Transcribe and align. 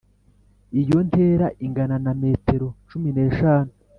Iyo 0.81 0.99
ntera 1.07 1.47
ingana 1.65 1.95
na 2.05 2.13
metero 2.21 2.67
cumi 2.87 3.09
n'eshanu 3.15 3.71